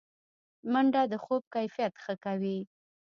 [0.71, 2.57] منډه د خوب کیفیت ښه کوي